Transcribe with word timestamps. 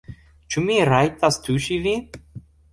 Ĉu 0.55 0.63
mi 0.69 0.77
rajtas 0.91 1.39
tuŝi 1.45 1.81
vin? 1.87 2.05